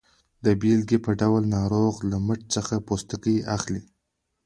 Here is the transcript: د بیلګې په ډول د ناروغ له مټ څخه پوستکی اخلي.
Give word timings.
د 0.45 0.47
بیلګې 0.61 0.97
په 1.05 1.11
ډول 1.21 1.43
د 1.47 1.51
ناروغ 1.57 1.95
له 2.11 2.17
مټ 2.25 2.39
څخه 2.55 2.75
پوستکی 2.87 3.37
اخلي. 3.55 3.81